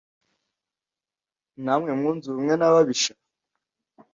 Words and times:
Namwe 1.63 1.89
mwunze 1.99 2.25
ubumwe 2.27 2.53
n’ababisha‽ 2.57 3.13